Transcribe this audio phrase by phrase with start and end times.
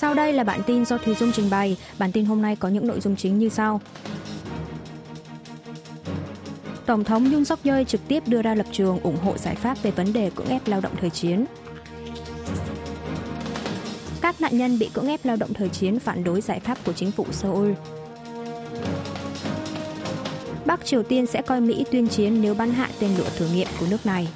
[0.00, 1.76] Sau đây là bản tin do Thùy Dung trình bày.
[1.98, 3.80] Bản tin hôm nay có những nội dung chính như sau.
[6.86, 9.82] Tổng thống Yoon suk yeol trực tiếp đưa ra lập trường ủng hộ giải pháp
[9.82, 11.44] về vấn đề cưỡng ép lao động thời chiến.
[14.20, 16.92] Các nạn nhân bị cưỡng ép lao động thời chiến phản đối giải pháp của
[16.92, 17.72] chính phủ Seoul.
[20.64, 23.68] Bắc Triều Tiên sẽ coi Mỹ tuyên chiến nếu bắn hạ tên lửa thử nghiệm
[23.80, 24.28] của nước này.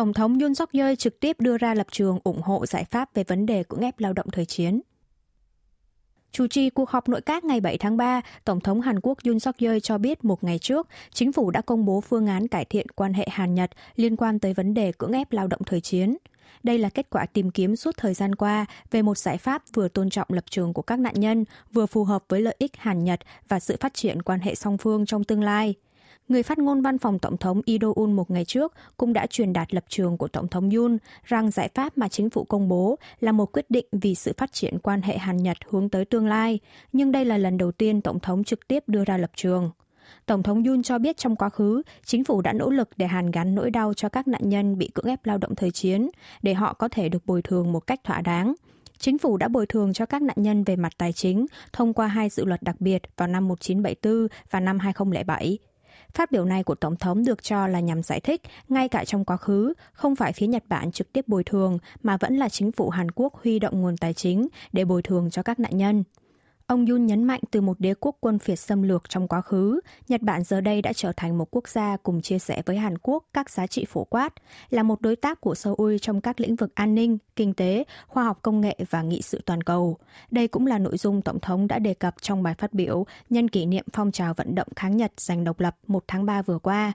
[0.00, 3.14] Tổng thống Yoon suk yeol trực tiếp đưa ra lập trường ủng hộ giải pháp
[3.14, 4.80] về vấn đề cưỡng ép lao động thời chiến.
[6.32, 9.40] Chủ trì cuộc họp nội các ngày 7 tháng 3, Tổng thống Hàn Quốc Yoon
[9.40, 12.64] suk yeol cho biết một ngày trước, chính phủ đã công bố phương án cải
[12.64, 16.16] thiện quan hệ Hàn-Nhật liên quan tới vấn đề cưỡng ép lao động thời chiến.
[16.62, 19.88] Đây là kết quả tìm kiếm suốt thời gian qua về một giải pháp vừa
[19.88, 23.20] tôn trọng lập trường của các nạn nhân, vừa phù hợp với lợi ích Hàn-Nhật
[23.48, 25.74] và sự phát triển quan hệ song phương trong tương lai.
[26.30, 29.52] Người phát ngôn văn phòng Tổng thống Lee Un một ngày trước cũng đã truyền
[29.52, 32.98] đạt lập trường của Tổng thống Yoon rằng giải pháp mà chính phủ công bố
[33.20, 36.58] là một quyết định vì sự phát triển quan hệ Hàn-Nhật hướng tới tương lai,
[36.92, 39.70] nhưng đây là lần đầu tiên Tổng thống trực tiếp đưa ra lập trường.
[40.26, 43.30] Tổng thống Yoon cho biết trong quá khứ, chính phủ đã nỗ lực để hàn
[43.30, 46.10] gắn nỗi đau cho các nạn nhân bị cưỡng ép lao động thời chiến,
[46.42, 48.54] để họ có thể được bồi thường một cách thỏa đáng.
[48.98, 52.06] Chính phủ đã bồi thường cho các nạn nhân về mặt tài chính thông qua
[52.06, 55.58] hai dự luật đặc biệt vào năm 1974 và năm 2007.
[56.14, 59.24] Phát biểu này của Tổng thống được cho là nhằm giải thích, ngay cả trong
[59.24, 62.72] quá khứ, không phải phía Nhật Bản trực tiếp bồi thường, mà vẫn là chính
[62.72, 66.04] phủ Hàn Quốc huy động nguồn tài chính để bồi thường cho các nạn nhân.
[66.70, 69.80] Ông Yun nhấn mạnh từ một đế quốc quân phiệt xâm lược trong quá khứ,
[70.08, 72.98] Nhật Bản giờ đây đã trở thành một quốc gia cùng chia sẻ với Hàn
[72.98, 74.34] Quốc các giá trị phổ quát,
[74.70, 78.24] là một đối tác của Seoul trong các lĩnh vực an ninh, kinh tế, khoa
[78.24, 79.96] học công nghệ và nghị sự toàn cầu.
[80.30, 83.48] Đây cũng là nội dung Tổng thống đã đề cập trong bài phát biểu nhân
[83.48, 86.58] kỷ niệm phong trào vận động kháng Nhật giành độc lập 1 tháng 3 vừa
[86.58, 86.92] qua.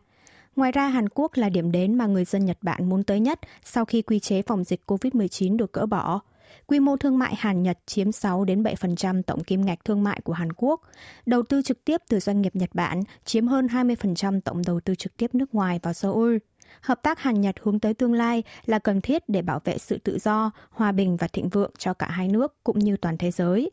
[0.56, 3.40] Ngoài ra, Hàn Quốc là điểm đến mà người dân Nhật Bản muốn tới nhất
[3.64, 6.22] sau khi quy chế phòng dịch COVID-19 được cỡ bỏ.
[6.66, 10.22] Quy mô thương mại Hàn Nhật chiếm 6 đến 7% tổng kim ngạch thương mại
[10.24, 10.82] của Hàn Quốc.
[11.26, 14.96] Đầu tư trực tiếp từ doanh nghiệp Nhật Bản chiếm hơn 20% tổng đầu tư
[14.96, 16.38] trực tiếp nước ngoài vào Seoul.
[16.82, 19.98] Hợp tác Hàn Nhật hướng tới tương lai là cần thiết để bảo vệ sự
[19.98, 23.32] tự do, hòa bình và thịnh vượng cho cả hai nước cũng như toàn thế
[23.32, 23.72] giới.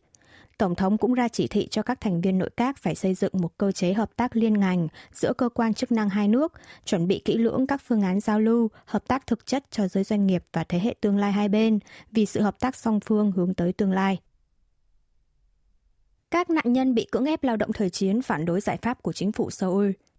[0.62, 3.32] Tổng thống cũng ra chỉ thị cho các thành viên nội các phải xây dựng
[3.34, 6.52] một cơ chế hợp tác liên ngành giữa cơ quan chức năng hai nước,
[6.84, 10.04] chuẩn bị kỹ lưỡng các phương án giao lưu, hợp tác thực chất cho giới
[10.04, 11.78] doanh nghiệp và thế hệ tương lai hai bên,
[12.12, 14.18] vì sự hợp tác song phương hướng tới tương lai.
[16.30, 19.12] Các nạn nhân bị cưỡng ép lao động thời chiến phản đối giải pháp của
[19.12, 19.90] chính phủ Seoul–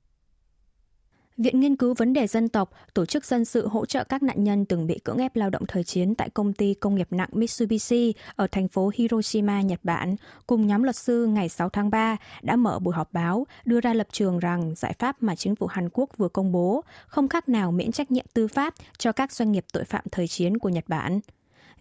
[1.37, 4.43] Viện Nghiên cứu Vấn đề Dân tộc, tổ chức dân sự hỗ trợ các nạn
[4.43, 7.29] nhân từng bị cưỡng ép lao động thời chiến tại công ty công nghiệp nặng
[7.31, 10.15] Mitsubishi ở thành phố Hiroshima, Nhật Bản,
[10.47, 13.93] cùng nhóm luật sư ngày 6 tháng 3 đã mở buổi họp báo đưa ra
[13.93, 17.49] lập trường rằng giải pháp mà chính phủ Hàn Quốc vừa công bố không khác
[17.49, 20.69] nào miễn trách nhiệm tư pháp cho các doanh nghiệp tội phạm thời chiến của
[20.69, 21.19] Nhật Bản.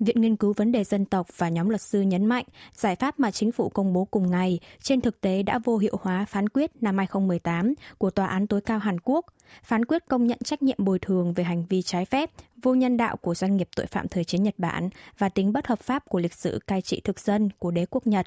[0.04, 3.20] Viện Nghiên cứu Vấn đề Dân tộc và nhóm luật sư nhấn mạnh giải pháp
[3.20, 6.48] mà chính phủ công bố cùng ngày trên thực tế đã vô hiệu hóa phán
[6.48, 9.26] quyết năm 2018 của Tòa án tối cao Hàn Quốc.
[9.62, 12.30] Phán quyết công nhận trách nhiệm bồi thường về hành vi trái phép,
[12.62, 15.66] vô nhân đạo của doanh nghiệp tội phạm thời chiến Nhật Bản và tính bất
[15.66, 18.26] hợp pháp của lịch sử cai trị thực dân của đế quốc Nhật.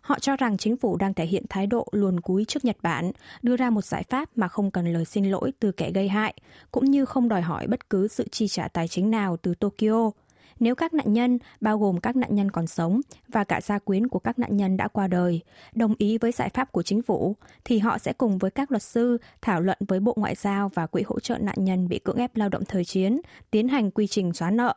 [0.00, 3.12] Họ cho rằng chính phủ đang thể hiện thái độ luồn cúi trước Nhật Bản,
[3.42, 6.34] đưa ra một giải pháp mà không cần lời xin lỗi từ kẻ gây hại,
[6.72, 10.10] cũng như không đòi hỏi bất cứ sự chi trả tài chính nào từ Tokyo
[10.60, 14.08] nếu các nạn nhân, bao gồm các nạn nhân còn sống và cả gia quyến
[14.08, 15.40] của các nạn nhân đã qua đời,
[15.74, 18.82] đồng ý với giải pháp của chính phủ, thì họ sẽ cùng với các luật
[18.82, 22.16] sư thảo luận với Bộ Ngoại giao và Quỹ hỗ trợ nạn nhân bị cưỡng
[22.16, 23.20] ép lao động thời chiến,
[23.50, 24.74] tiến hành quy trình xóa nợ.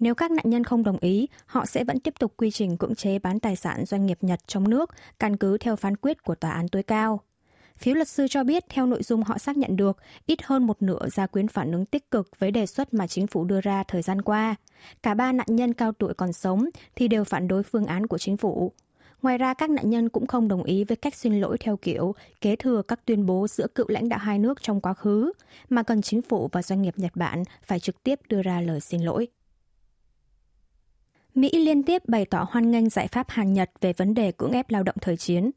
[0.00, 2.94] Nếu các nạn nhân không đồng ý, họ sẽ vẫn tiếp tục quy trình cưỡng
[2.94, 6.34] chế bán tài sản doanh nghiệp Nhật trong nước, căn cứ theo phán quyết của
[6.34, 7.20] tòa án tối cao.
[7.78, 9.96] Phía luật sư cho biết theo nội dung họ xác nhận được,
[10.26, 13.26] ít hơn một nửa gia quyến phản ứng tích cực với đề xuất mà chính
[13.26, 14.54] phủ đưa ra thời gian qua.
[15.02, 18.18] Cả ba nạn nhân cao tuổi còn sống thì đều phản đối phương án của
[18.18, 18.72] chính phủ.
[19.22, 22.14] Ngoài ra, các nạn nhân cũng không đồng ý với cách xin lỗi theo kiểu
[22.40, 25.32] kế thừa các tuyên bố giữa cựu lãnh đạo hai nước trong quá khứ,
[25.68, 28.80] mà cần chính phủ và doanh nghiệp Nhật Bản phải trực tiếp đưa ra lời
[28.80, 29.28] xin lỗi.
[31.34, 34.52] Mỹ liên tiếp bày tỏ hoan nghênh giải pháp Hàn Nhật về vấn đề cưỡng
[34.52, 35.50] ép lao động thời chiến.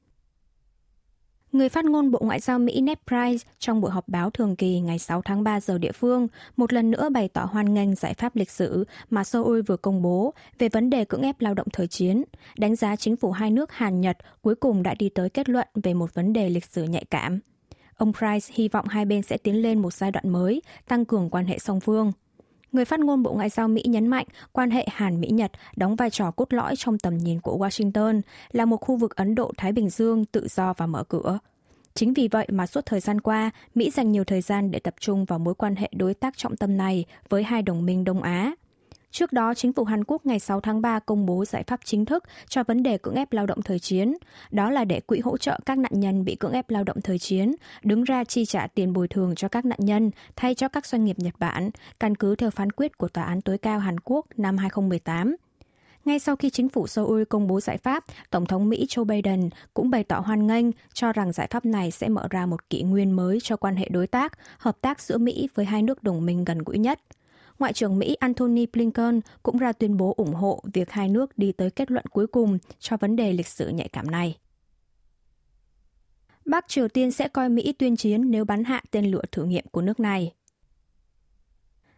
[1.51, 4.80] Người phát ngôn Bộ Ngoại giao Mỹ Ned Price trong buổi họp báo thường kỳ
[4.80, 6.27] ngày 6 tháng 3 giờ địa phương
[6.57, 10.01] một lần nữa bày tỏ hoan nghênh giải pháp lịch sử mà Seoul vừa công
[10.01, 12.24] bố về vấn đề cưỡng ép lao động thời chiến,
[12.57, 15.68] đánh giá chính phủ hai nước Hàn Nhật cuối cùng đã đi tới kết luận
[15.83, 17.39] về một vấn đề lịch sử nhạy cảm.
[17.95, 21.30] Ông Price hy vọng hai bên sẽ tiến lên một giai đoạn mới, tăng cường
[21.30, 22.12] quan hệ song phương.
[22.71, 26.31] Người phát ngôn Bộ Ngoại giao Mỹ nhấn mạnh quan hệ Hàn-Mỹ-Nhật đóng vai trò
[26.31, 28.21] cốt lõi trong tầm nhìn của Washington
[28.51, 31.39] là một khu vực Ấn Độ-Thái Bình Dương tự do và mở cửa.
[31.94, 34.95] Chính vì vậy mà suốt thời gian qua, Mỹ dành nhiều thời gian để tập
[35.00, 38.21] trung vào mối quan hệ đối tác trọng tâm này với hai đồng minh Đông
[38.21, 38.51] Á.
[39.12, 42.06] Trước đó, chính phủ Hàn Quốc ngày 6 tháng 3 công bố giải pháp chính
[42.06, 44.18] thức cho vấn đề cưỡng ép lao động thời chiến.
[44.52, 47.19] Đó là để quỹ hỗ trợ các nạn nhân bị cưỡng ép lao động thời
[47.19, 50.86] chiến, đứng ra chi trả tiền bồi thường cho các nạn nhân thay cho các
[50.86, 51.69] doanh nghiệp Nhật Bản,
[52.00, 55.36] căn cứ theo phán quyết của Tòa án tối cao Hàn Quốc năm 2018.
[56.06, 59.50] Ngay sau khi chính phủ Seoul công bố giải pháp, Tổng thống Mỹ Joe Biden
[59.74, 62.81] cũng bày tỏ hoan nghênh cho rằng giải pháp này sẽ mở ra một kỷ
[62.84, 66.25] nguyên mới cho quan hệ đối tác, hợp tác giữa Mỹ với hai nước đồng
[66.25, 67.00] minh gần gũi nhất.
[67.62, 71.52] Ngoại trưởng Mỹ Antony Blinken cũng ra tuyên bố ủng hộ việc hai nước đi
[71.52, 74.38] tới kết luận cuối cùng cho vấn đề lịch sử nhạy cảm này.
[76.46, 79.66] Bắc Triều Tiên sẽ coi Mỹ tuyên chiến nếu bắn hạ tên lửa thử nghiệm
[79.72, 80.34] của nước này.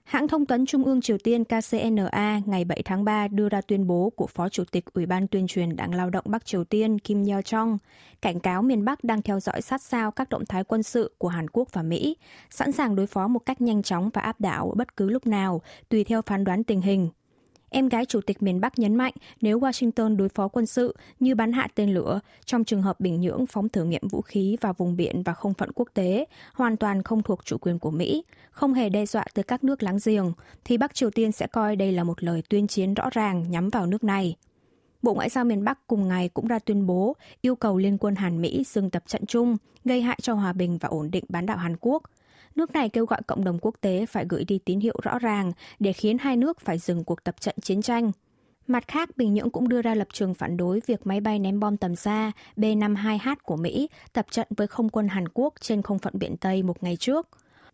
[0.04, 3.88] Hãng thông tấn Trung ương Triều Tiên KCNA ngày 7 tháng 3 đưa ra tuyên
[3.88, 7.00] bố của Phó Chủ tịch Ủy ban tuyên truyền Đảng Lao động Bắc Triều Tiên
[7.00, 7.78] Kim Yo Chong,
[8.22, 11.28] cảnh cáo miền Bắc đang theo dõi sát sao các động thái quân sự của
[11.28, 12.18] Hàn Quốc và Mỹ,
[12.50, 15.62] sẵn sàng đối phó một cách nhanh chóng và áp đảo bất cứ lúc nào,
[15.90, 17.10] tùy theo phán đoán tình hình.
[17.76, 21.36] Em gái Chủ tịch miền Bắc nhấn mạnh nếu Washington đối phó quân sự như
[21.36, 24.74] bắn hạ tên lửa trong trường hợp Bình Nhưỡng phóng thử nghiệm vũ khí vào
[24.74, 28.24] vùng biển và không phận quốc tế, hoàn toàn không thuộc chủ quyền của Mỹ,
[28.52, 30.34] không hề đe dọa tới các nước láng giềng,
[30.66, 33.70] thì Bắc Triều Tiên sẽ coi đây là một lời tuyên chiến rõ ràng nhắm
[33.70, 34.36] vào nước này.
[35.02, 38.16] Bộ Ngoại giao miền Bắc cùng ngày cũng ra tuyên bố yêu cầu Liên quân
[38.16, 41.46] Hàn Mỹ dừng tập trận chung, gây hại cho hòa bình và ổn định bán
[41.46, 42.04] đảo Hàn Quốc–
[42.56, 45.52] nước này kêu gọi cộng đồng quốc tế phải gửi đi tín hiệu rõ ràng
[45.80, 48.12] để khiến hai nước phải dừng cuộc tập trận chiến tranh.
[48.68, 51.60] Mặt khác, Bình Nhưỡng cũng đưa ra lập trường phản đối việc máy bay ném
[51.60, 56.00] bom tầm xa B-52H của Mỹ tập trận với không quân Hàn Quốc trên không
[56.00, 57.28] phận biển Tây một ngày trước.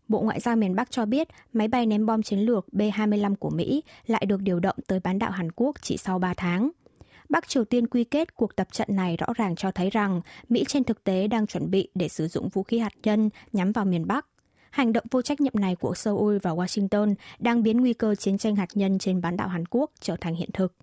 [0.08, 3.50] Bộ Ngoại giao miền Bắc cho biết máy bay ném bom chiến lược B-25 của
[3.50, 6.70] Mỹ lại được điều động tới bán đảo Hàn Quốc chỉ sau 3 tháng.
[7.28, 10.64] Bắc Triều Tiên quy kết cuộc tập trận này rõ ràng cho thấy rằng Mỹ
[10.68, 13.84] trên thực tế đang chuẩn bị để sử dụng vũ khí hạt nhân nhắm vào
[13.84, 14.26] miền Bắc.
[14.70, 18.38] Hành động vô trách nhiệm này của Seoul và Washington đang biến nguy cơ chiến
[18.38, 20.74] tranh hạt nhân trên bán đảo Hàn Quốc trở thành hiện thực.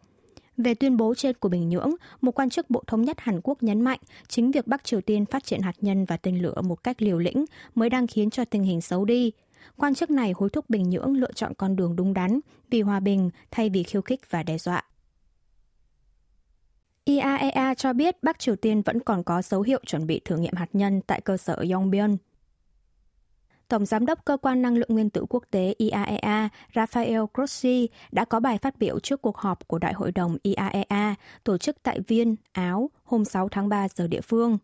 [0.57, 3.63] Về tuyên bố trên của Bình Nhưỡng, một quan chức Bộ Thống nhất Hàn Quốc
[3.63, 6.83] nhấn mạnh chính việc Bắc Triều Tiên phát triển hạt nhân và tên lửa một
[6.83, 7.45] cách liều lĩnh
[7.75, 9.31] mới đang khiến cho tình hình xấu đi.
[9.75, 12.39] Quan chức này hối thúc Bình Nhưỡng lựa chọn con đường đúng đắn
[12.69, 14.83] vì hòa bình thay vì khiêu khích và đe dọa.
[17.05, 20.53] IAEA cho biết Bắc Triều Tiên vẫn còn có dấu hiệu chuẩn bị thử nghiệm
[20.55, 22.17] hạt nhân tại cơ sở Yongbyon.
[23.67, 28.25] Tổng Giám đốc Cơ quan Năng lượng Nguyên tử Quốc tế IAEA Rafael Grossi đã
[28.25, 31.99] có bài phát biểu trước cuộc họp của Đại hội đồng IAEA tổ chức tại
[32.07, 34.57] Viên, Áo hôm 6 tháng 3 giờ địa phương.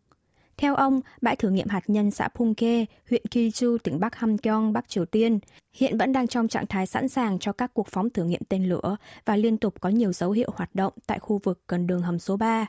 [0.58, 4.90] Theo ông, bãi thử nghiệm hạt nhân xã Pungke, huyện Kiju, tỉnh Bắc Hamgyong, Bắc
[4.90, 5.40] Triều Tiên,
[5.74, 8.70] hiện vẫn đang trong trạng thái sẵn sàng cho các cuộc phóng thử nghiệm tên
[8.70, 12.02] lửa và liên tục có nhiều dấu hiệu hoạt động tại khu vực gần đường
[12.02, 12.66] hầm số 3.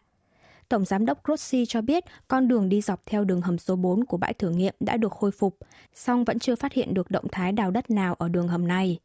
[0.75, 4.05] Tổng giám đốc Grossi cho biết con đường đi dọc theo đường hầm số 4
[4.05, 5.59] của bãi thử nghiệm đã được khôi phục,
[5.95, 8.99] song vẫn chưa phát hiện được động thái đào đất nào ở đường hầm này.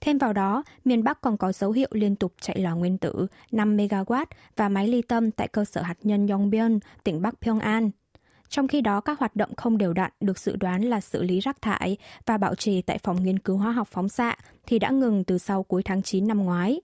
[0.00, 3.26] Thêm vào đó, miền Bắc còn có dấu hiệu liên tục chạy lò nguyên tử
[3.52, 4.24] 5 MW
[4.56, 7.90] và máy ly tâm tại cơ sở hạt nhân Yongbyon, tỉnh Bắc Pyongan.
[8.48, 11.40] Trong khi đó, các hoạt động không đều đặn được dự đoán là xử lý
[11.40, 11.96] rác thải
[12.26, 14.36] và bảo trì tại phòng nghiên cứu hóa học phóng xạ
[14.66, 16.80] thì đã ngừng từ sau cuối tháng 9 năm ngoái.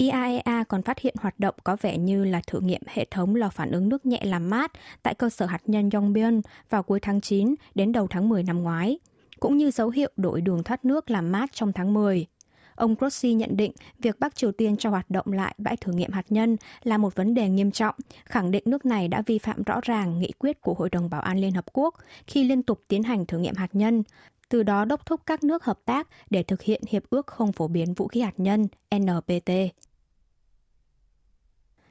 [0.00, 3.48] IAEA còn phát hiện hoạt động có vẻ như là thử nghiệm hệ thống lò
[3.48, 6.40] phản ứng nước nhẹ làm mát tại cơ sở hạt nhân Yongbyon
[6.70, 8.98] vào cuối tháng 9 đến đầu tháng 10 năm ngoái,
[9.40, 12.26] cũng như dấu hiệu đổi đường thoát nước làm mát trong tháng 10.
[12.74, 16.12] Ông Grossi nhận định việc Bắc Triều Tiên cho hoạt động lại bãi thử nghiệm
[16.12, 19.62] hạt nhân là một vấn đề nghiêm trọng, khẳng định nước này đã vi phạm
[19.62, 21.94] rõ ràng nghị quyết của Hội đồng Bảo an Liên Hợp Quốc
[22.26, 24.02] khi liên tục tiến hành thử nghiệm hạt nhân,
[24.48, 27.68] từ đó đốc thúc các nước hợp tác để thực hiện Hiệp ước không phổ
[27.68, 29.50] biến vũ khí hạt nhân NPT.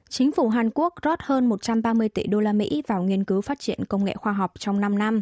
[0.09, 3.59] Chính phủ Hàn Quốc rót hơn 130 tỷ đô la Mỹ vào nghiên cứu phát
[3.59, 5.21] triển công nghệ khoa học trong 5 năm.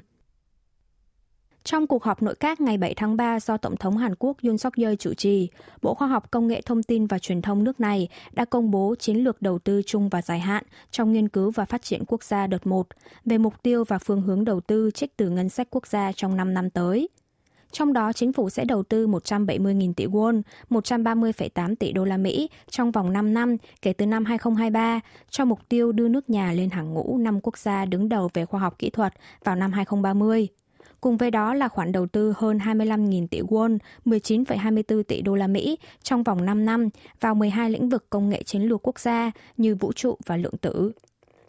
[1.64, 4.58] Trong cuộc họp nội các ngày 7 tháng 3 do Tổng thống Hàn Quốc Yoon
[4.58, 5.50] suk yeol chủ trì,
[5.82, 8.96] Bộ Khoa học Công nghệ Thông tin và Truyền thông nước này đã công bố
[9.00, 12.24] chiến lược đầu tư chung và dài hạn trong nghiên cứu và phát triển quốc
[12.24, 12.88] gia đợt 1
[13.26, 16.38] về mục tiêu và phương hướng đầu tư trích từ ngân sách quốc gia trong
[16.38, 17.10] 5 năm tới.
[17.72, 22.50] Trong đó, chính phủ sẽ đầu tư 170.000 tỷ won, 130,8 tỷ đô la Mỹ
[22.70, 26.70] trong vòng 5 năm kể từ năm 2023 cho mục tiêu đưa nước nhà lên
[26.70, 30.48] hàng ngũ năm quốc gia đứng đầu về khoa học kỹ thuật vào năm 2030.
[31.02, 35.48] Cùng với đó là khoản đầu tư hơn 25.000 tỷ won, 19,24 tỷ đô la
[35.48, 36.90] Mỹ trong vòng 5 năm
[37.22, 40.58] vào 12 lĩnh vực công nghệ chiến lược quốc gia như vũ trụ và lượng
[40.58, 40.92] tử.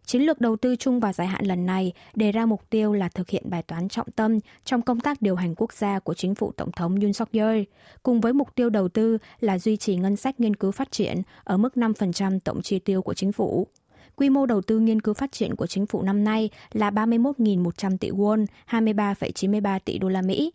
[0.08, 3.08] Chiến lược đầu tư chung và dài hạn lần này đề ra mục tiêu là
[3.08, 6.34] thực hiện bài toán trọng tâm trong công tác điều hành quốc gia của chính
[6.34, 7.60] phủ Tổng thống Yoon suk yeol
[8.02, 11.22] cùng với mục tiêu đầu tư là duy trì ngân sách nghiên cứu phát triển
[11.44, 13.66] ở mức 5% tổng chi tiêu của chính phủ.
[14.16, 17.96] Quy mô đầu tư nghiên cứu phát triển của chính phủ năm nay là 31.100
[17.98, 20.52] tỷ won, 23,93 tỷ đô la Mỹ.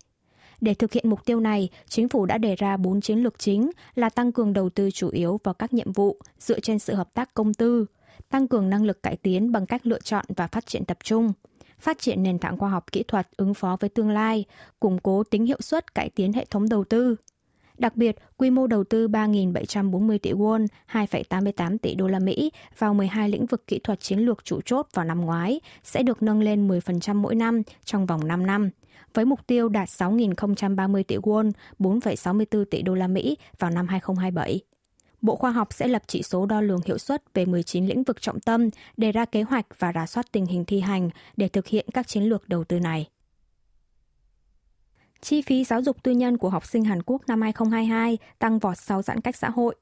[0.60, 3.70] Để thực hiện mục tiêu này, chính phủ đã đề ra bốn chiến lược chính
[3.94, 7.14] là tăng cường đầu tư chủ yếu vào các nhiệm vụ dựa trên sự hợp
[7.14, 7.86] tác công tư,
[8.30, 11.32] tăng cường năng lực cải tiến bằng cách lựa chọn và phát triển tập trung,
[11.78, 14.44] phát triển nền tảng khoa học kỹ thuật ứng phó với tương lai,
[14.80, 17.16] củng cố tính hiệu suất cải tiến hệ thống đầu tư.
[17.78, 22.94] Đặc biệt, quy mô đầu tư 3.740 tỷ won, 2,88 tỷ đô la Mỹ vào
[22.94, 26.40] 12 lĩnh vực kỹ thuật chiến lược chủ chốt vào năm ngoái sẽ được nâng
[26.40, 28.70] lên 10% mỗi năm trong vòng 5 năm,
[29.14, 34.73] với mục tiêu đạt 6.030 tỷ won, 4,64 tỷ đô la Mỹ vào năm 2027.
[35.24, 38.22] Bộ Khoa học sẽ lập chỉ số đo lường hiệu suất về 19 lĩnh vực
[38.22, 41.66] trọng tâm, đề ra kế hoạch và rà soát tình hình thi hành để thực
[41.66, 43.08] hiện các chiến lược đầu tư này.
[45.20, 48.78] Chi phí giáo dục tư nhân của học sinh Hàn Quốc năm 2022 tăng vọt
[48.78, 49.74] sau giãn cách xã hội.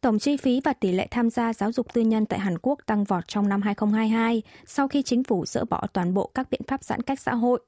[0.00, 2.78] Tổng chi phí và tỷ lệ tham gia giáo dục tư nhân tại Hàn Quốc
[2.86, 6.60] tăng vọt trong năm 2022 sau khi chính phủ dỡ bỏ toàn bộ các biện
[6.68, 7.60] pháp giãn cách xã hội.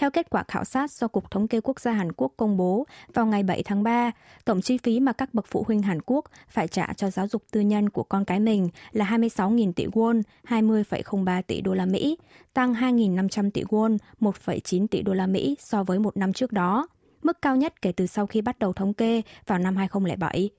[0.00, 2.86] Theo kết quả khảo sát do Cục Thống kê Quốc gia Hàn Quốc công bố
[3.14, 4.10] vào ngày 7 tháng 3,
[4.44, 7.42] tổng chi phí mà các bậc phụ huynh Hàn Quốc phải trả cho giáo dục
[7.50, 12.18] tư nhân của con cái mình là 26.000 tỷ won, 20,03 tỷ đô la Mỹ,
[12.52, 16.88] tăng 2.500 tỷ won, 1,9 tỷ đô la Mỹ so với một năm trước đó,
[17.22, 20.50] mức cao nhất kể từ sau khi bắt đầu thống kê vào năm 2007.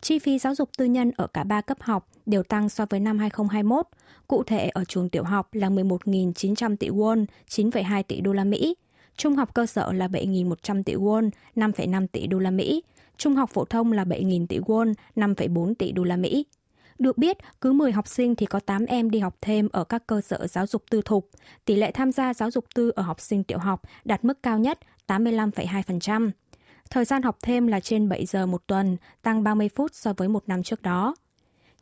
[0.00, 3.00] Chi phí giáo dục tư nhân ở cả ba cấp học đều tăng so với
[3.00, 3.86] năm 2021.
[4.28, 8.76] Cụ thể ở trường tiểu học là 11.900 tỷ won, 9,2 tỷ đô la Mỹ.
[9.16, 12.82] Trung học cơ sở là 7.100 tỷ won, 5,5 tỷ đô la Mỹ.
[13.16, 16.46] Trung học phổ thông là 7.000 tỷ won, 5,4 tỷ đô la Mỹ.
[16.98, 20.06] Được biết, cứ 10 học sinh thì có 8 em đi học thêm ở các
[20.06, 21.30] cơ sở giáo dục tư thục.
[21.64, 24.58] Tỷ lệ tham gia giáo dục tư ở học sinh tiểu học đạt mức cao
[24.58, 26.30] nhất 85,2%.
[26.90, 30.28] Thời gian học thêm là trên 7 giờ một tuần, tăng 30 phút so với
[30.28, 31.14] một năm trước đó.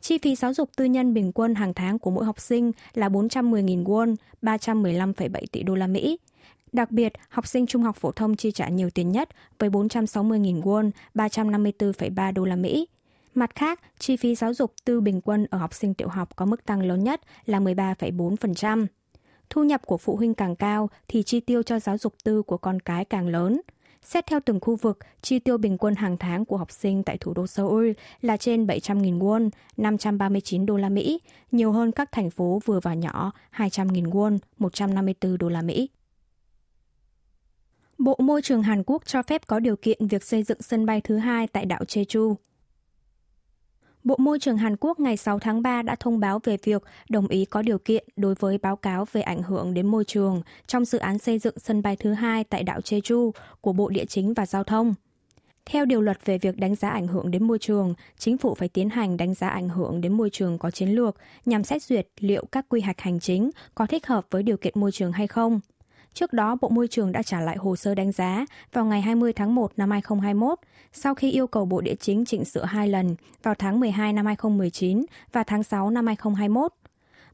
[0.01, 3.09] Chi phí giáo dục tư nhân bình quân hàng tháng của mỗi học sinh là
[3.09, 6.19] 410.000 won, 315,7 tỷ đô la Mỹ.
[6.71, 10.61] Đặc biệt, học sinh trung học phổ thông chi trả nhiều tiền nhất với 460.000
[10.61, 12.87] won, 354,3 đô la Mỹ.
[13.35, 16.45] Mặt khác, chi phí giáo dục tư bình quân ở học sinh tiểu học có
[16.45, 18.85] mức tăng lớn nhất là 13,4%.
[19.49, 22.57] Thu nhập của phụ huynh càng cao thì chi tiêu cho giáo dục tư của
[22.57, 23.61] con cái càng lớn–
[24.07, 27.17] Xét theo từng khu vực, chi tiêu bình quân hàng tháng của học sinh tại
[27.17, 31.19] thủ đô Seoul là trên 700.000 won, 539 đô la Mỹ,
[31.51, 35.89] nhiều hơn các thành phố vừa và nhỏ 200.000 won, 154 đô la Mỹ.
[37.97, 41.01] Bộ Môi trường Hàn Quốc cho phép có điều kiện việc xây dựng sân bay
[41.01, 42.35] thứ hai tại đảo Jeju.
[44.07, 47.27] Bộ Môi trường Hàn Quốc ngày 6 tháng 3 đã thông báo về việc đồng
[47.27, 50.85] ý có điều kiện đối với báo cáo về ảnh hưởng đến môi trường trong
[50.85, 54.33] dự án xây dựng sân bay thứ hai tại đảo Jeju của Bộ Địa chính
[54.33, 54.93] và Giao thông.
[55.65, 58.69] Theo điều luật về việc đánh giá ảnh hưởng đến môi trường, chính phủ phải
[58.69, 62.07] tiến hành đánh giá ảnh hưởng đến môi trường có chiến lược nhằm xét duyệt
[62.19, 65.27] liệu các quy hoạch hành chính có thích hợp với điều kiện môi trường hay
[65.27, 65.59] không.
[66.17, 69.33] Trước đó, Bộ Môi trường đã trả lại hồ sơ đánh giá vào ngày 20
[69.33, 70.59] tháng 1 năm 2021,
[70.93, 74.25] sau khi yêu cầu Bộ Địa chính chỉnh sửa hai lần vào tháng 12 năm
[74.25, 76.73] 2019 và tháng 6 năm 2021.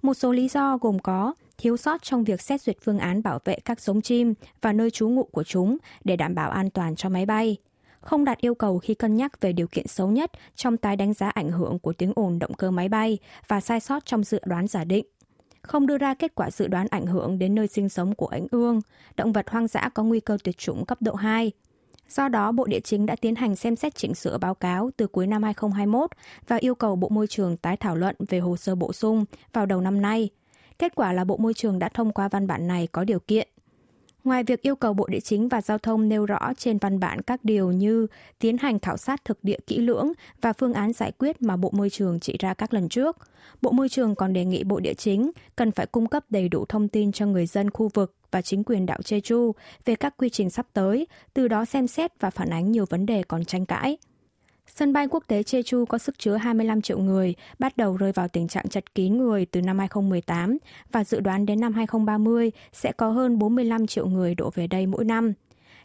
[0.02, 3.40] Một số lý do gồm có thiếu sót trong việc xét duyệt phương án bảo
[3.46, 6.96] vệ các giống chim và nơi trú ngụ của chúng để đảm bảo an toàn
[6.96, 7.58] cho máy bay,
[8.02, 11.13] không đạt yêu cầu khi cân nhắc về điều kiện xấu nhất trong tái đánh
[11.13, 14.40] giá ảnh hưởng của tiếng ồn động cơ máy bay và sai sót trong dự
[14.46, 15.06] đoán giả định
[15.63, 18.48] không đưa ra kết quả dự đoán ảnh hưởng đến nơi sinh sống của ánh
[18.51, 18.82] ương,
[19.15, 21.51] động vật hoang dã có nguy cơ tuyệt chủng cấp độ 2.
[22.10, 25.08] Do đó, Bộ Địa chính đã tiến hành xem xét chỉnh sửa báo cáo từ
[25.08, 26.10] cuối năm 2021
[26.48, 29.65] và yêu cầu Bộ Môi trường tái thảo luận về hồ sơ bổ sung vào
[29.65, 30.29] đầu năm nay.
[30.79, 33.48] Kết quả là Bộ Môi trường đã thông qua văn bản này có điều kiện.
[34.24, 37.22] Ngoài việc yêu cầu Bộ Địa chính và Giao thông nêu rõ trên văn bản
[37.22, 38.08] các điều như
[38.39, 40.12] tiến hành khảo sát thực địa kỹ lưỡng
[40.42, 43.18] và phương án giải quyết mà Bộ Môi trường chỉ ra các lần trước,
[43.62, 46.65] Bộ Môi trường còn đề nghị Bộ Địa chính cần phải cung cấp đầy đủ
[46.70, 49.51] thông tin cho người dân khu vực và chính quyền đảo Jeju
[49.86, 53.06] về các quy trình sắp tới, từ đó xem xét và phản ánh nhiều vấn
[53.06, 53.98] đề còn tranh cãi.
[54.67, 58.27] Sân bay quốc tế Jeju có sức chứa 25 triệu người, bắt đầu rơi vào
[58.27, 60.58] tình trạng chật kín người từ năm 2018
[60.91, 64.86] và dự đoán đến năm 2030 sẽ có hơn 45 triệu người đổ về đây
[64.86, 65.34] mỗi năm.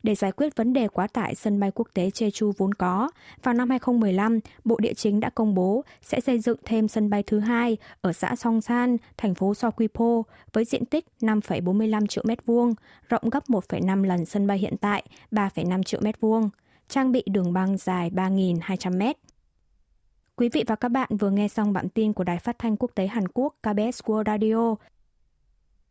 [0.02, 3.10] Để giải quyết vấn đề quá tải sân bay quốc tế Jeju vốn có,
[3.42, 7.22] vào năm 2015, Bộ Địa chính đã công bố sẽ xây dựng thêm sân bay
[7.22, 12.74] thứ hai ở xã Songsan, thành phố Sokwipo với diện tích 5,45 triệu mét vuông,
[13.08, 16.50] rộng gấp 1,5 lần sân bay hiện tại, 3,5 triệu mét vuông
[16.88, 19.16] trang bị đường băng dài 3.200 mét.
[20.36, 22.90] Quý vị và các bạn vừa nghe xong bản tin của Đài Phát thanh Quốc
[22.94, 24.74] tế Hàn Quốc KBS World Radio.